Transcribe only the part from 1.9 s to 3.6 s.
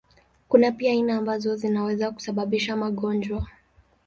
kusababisha magonjwa.